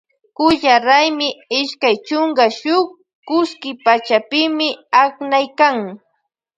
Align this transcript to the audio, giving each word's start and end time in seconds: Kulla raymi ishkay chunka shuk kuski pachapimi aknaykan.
Kulla 0.37 0.73
raymi 0.87 1.27
ishkay 1.59 1.95
chunka 2.07 2.45
shuk 2.59 2.87
kuski 3.27 3.69
pachapimi 3.85 4.67
aknaykan. 5.01 5.75